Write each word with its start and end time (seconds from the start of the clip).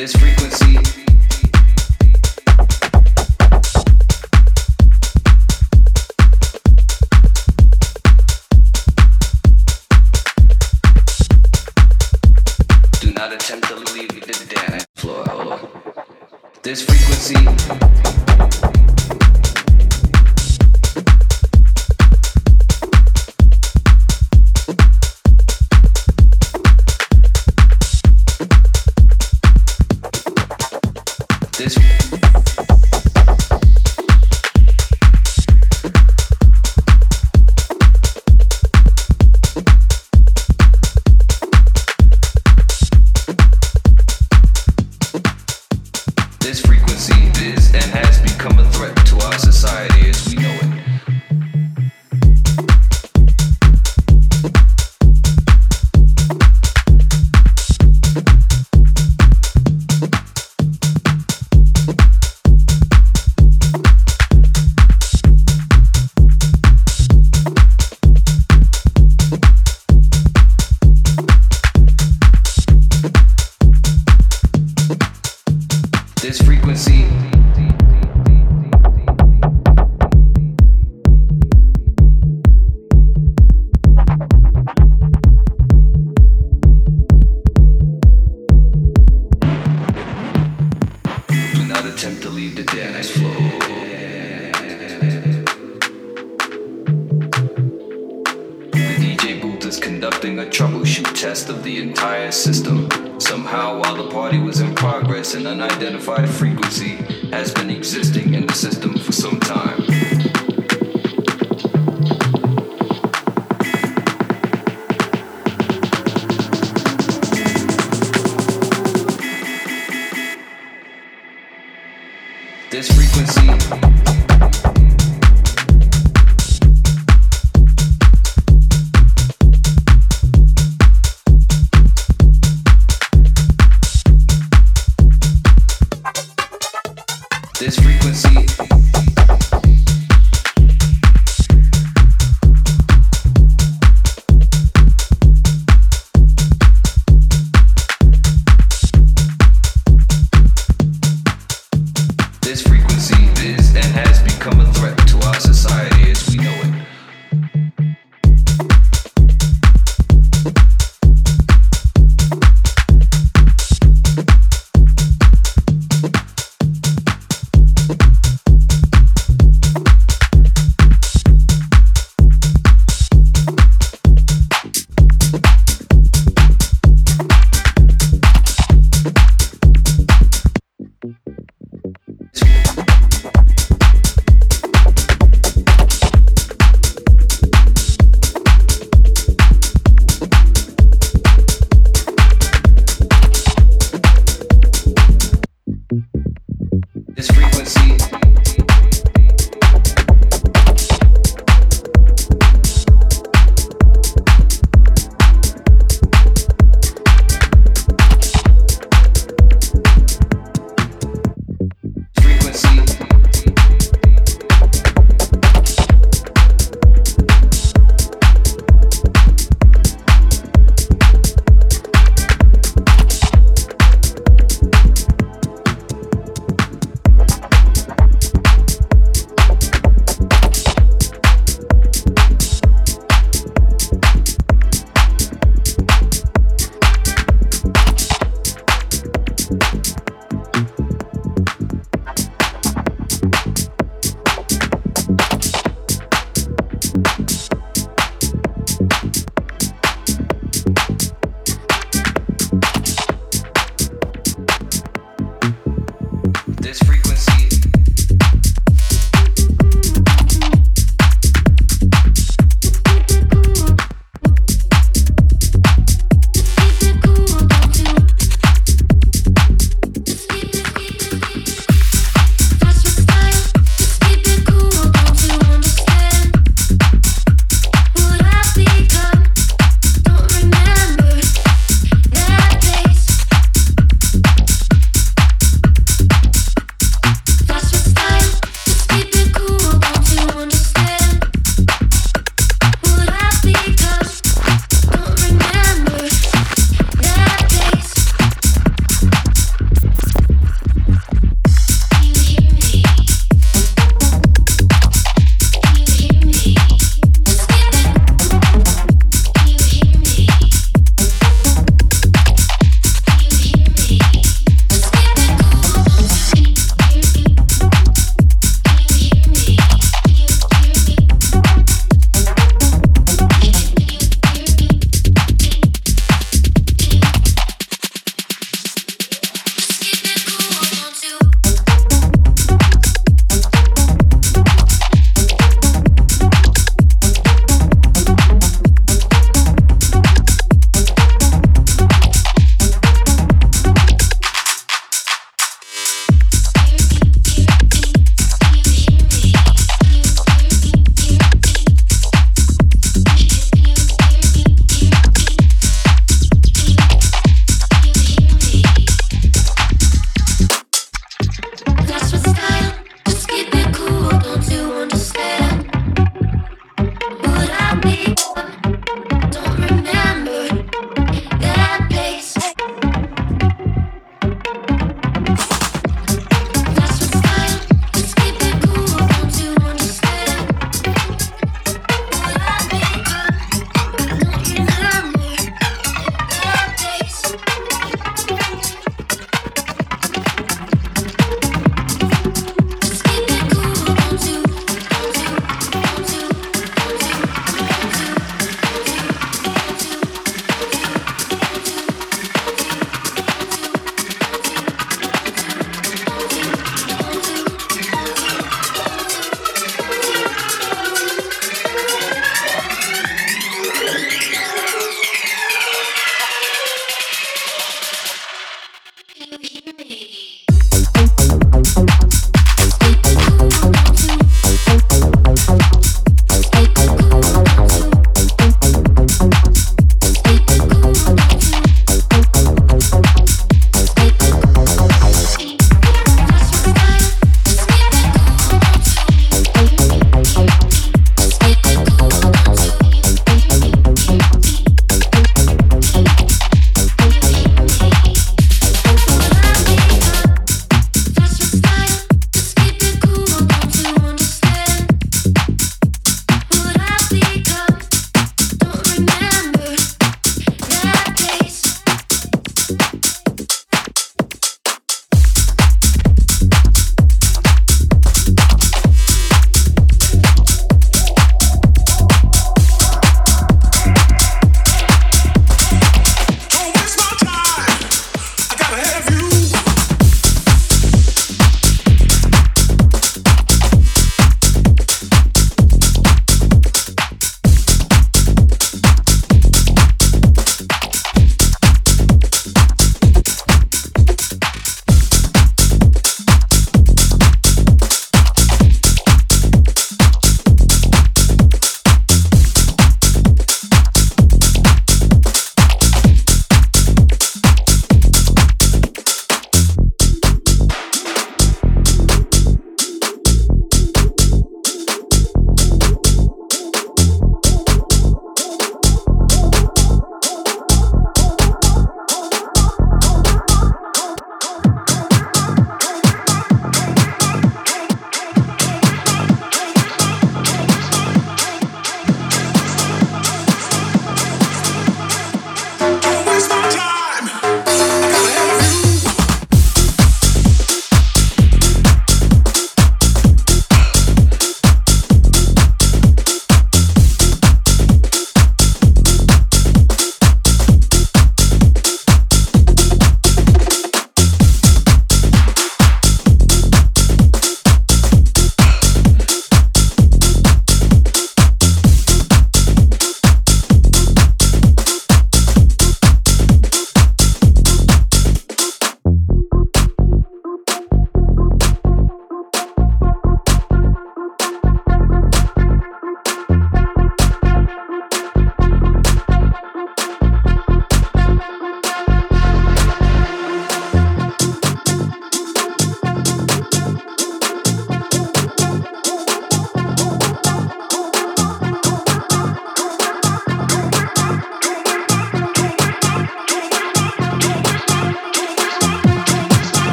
this 0.00 0.16
frequency. 0.16 0.99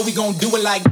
Know 0.00 0.06
we 0.06 0.12
gon' 0.12 0.34
do 0.34 0.56
it 0.56 0.62
like. 0.62 0.89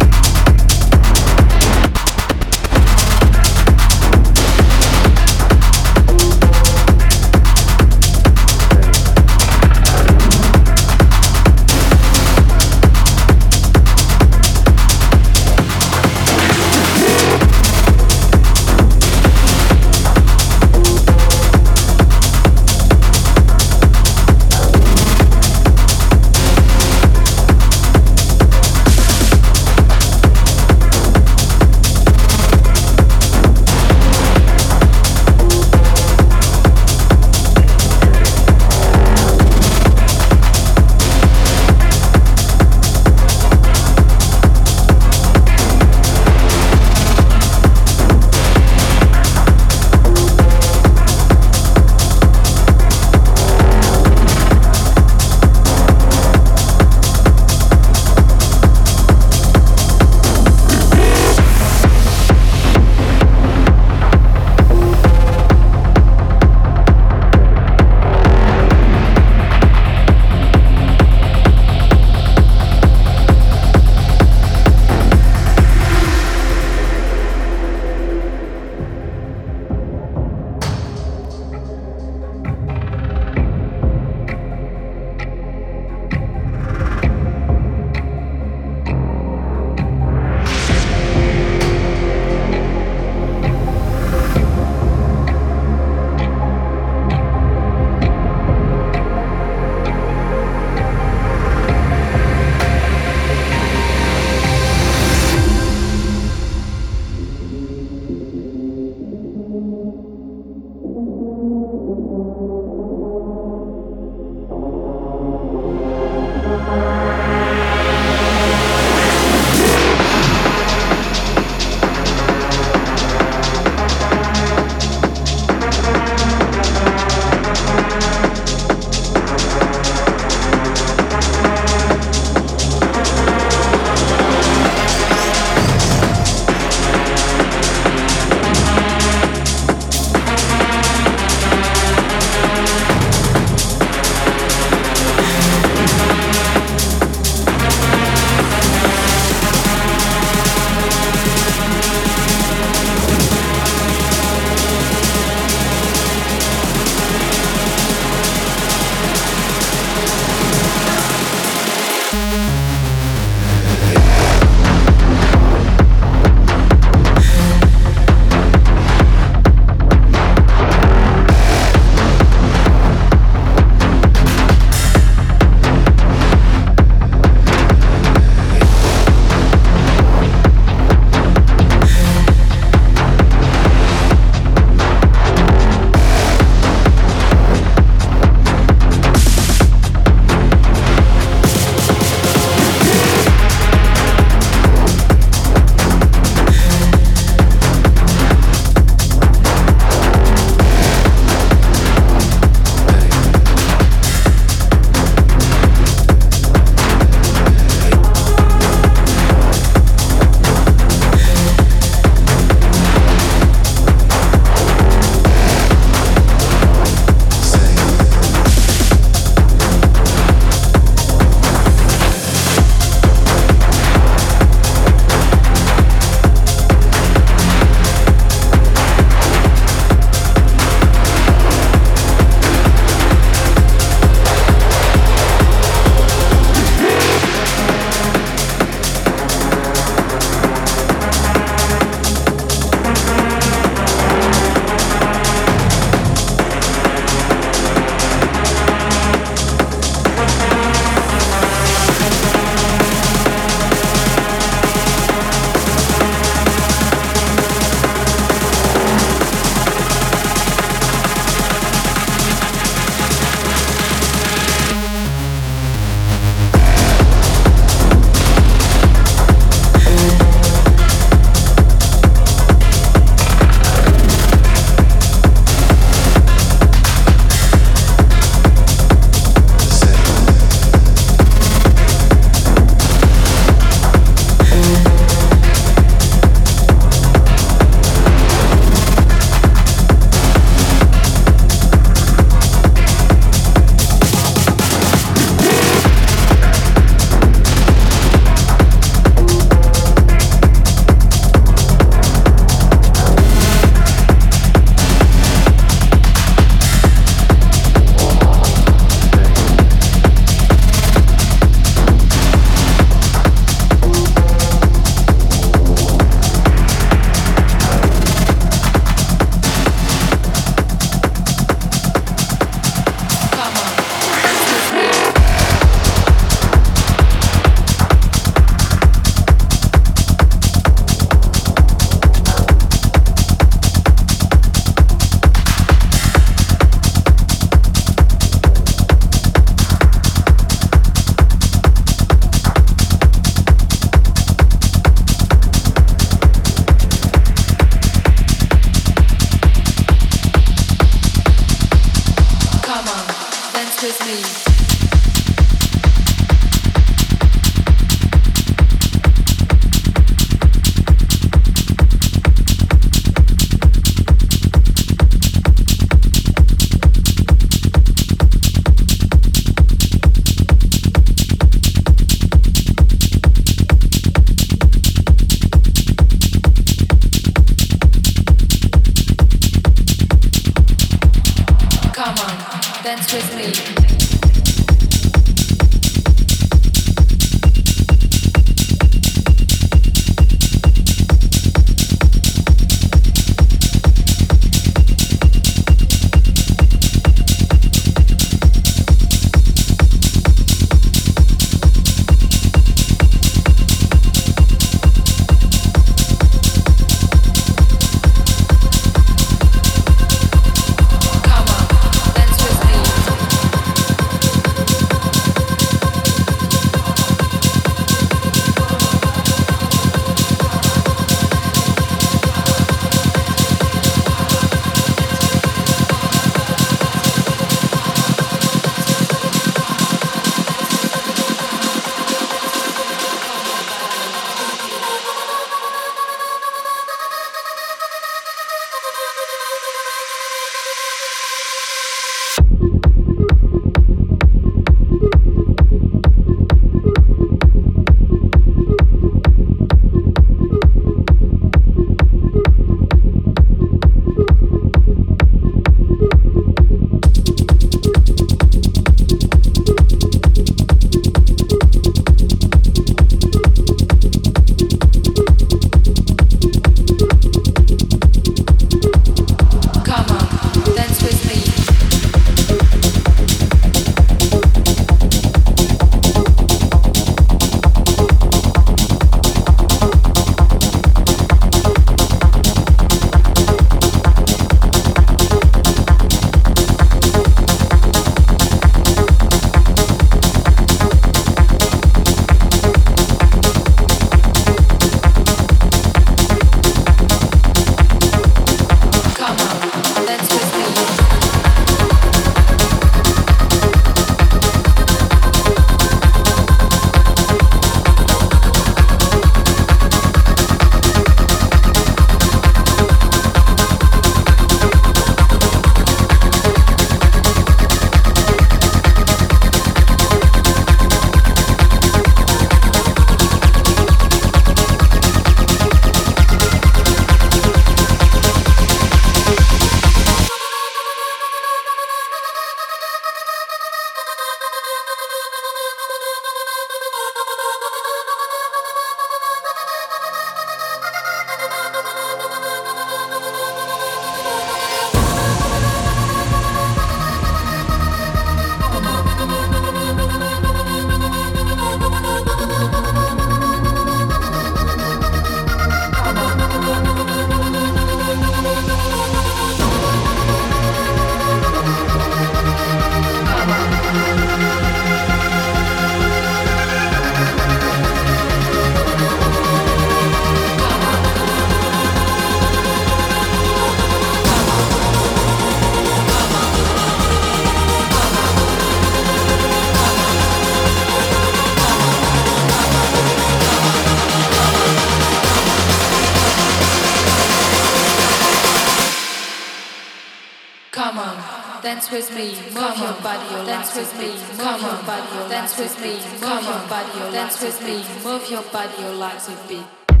With 592.01 592.15
me, 592.15 592.33
move 592.53 592.77
your 592.79 592.93
body, 593.03 593.35
your 593.35 593.45
dance 593.45 593.75
with 593.75 593.93
me, 593.99 594.07
move 594.07 594.61
your 594.61 594.81
body, 594.89 595.15
your 595.15 595.29
dance 595.29 595.55
with 595.57 595.79
me, 595.81 595.93
move 596.19 596.43
your 596.43 596.67
body, 596.67 596.99
your 596.99 597.11
dance 597.11 597.41
with 597.43 597.61
me, 597.63 597.85
move 598.03 598.27
your 598.27 598.41
body, 598.43 598.81
your 598.81 598.95
legs 598.95 599.29
a 599.29 599.47
beat. 599.47 600.00